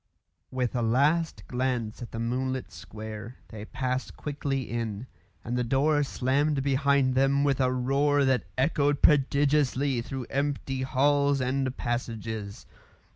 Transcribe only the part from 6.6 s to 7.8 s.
behind them with a